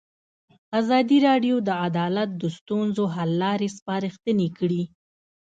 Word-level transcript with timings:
ازادي 0.79 1.17
راډیو 1.27 1.55
د 1.67 1.69
عدالت 1.85 2.29
د 2.41 2.43
ستونزو 2.57 3.03
حل 3.15 3.31
لارې 3.43 3.67
سپارښتنې 3.77 4.47
کړي. 4.57 4.83